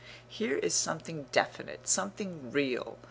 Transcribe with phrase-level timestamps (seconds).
[0.27, 2.97] Here is something definite, something real.